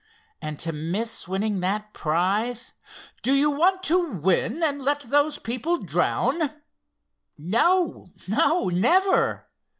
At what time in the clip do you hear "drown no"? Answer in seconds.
5.77-8.07